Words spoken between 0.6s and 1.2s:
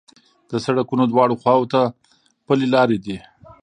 سړکونو